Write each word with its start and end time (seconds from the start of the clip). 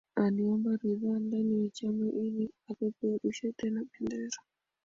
Aliomba 0.15 0.75
ridhaa 0.77 1.19
ndani 1.19 1.63
ya 1.63 1.69
Chama 1.69 2.09
ili 2.11 2.49
apeperushe 2.69 3.51
tena 3.51 3.83
bendera 3.99 4.37